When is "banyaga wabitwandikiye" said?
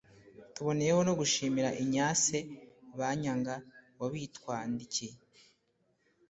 2.99-5.13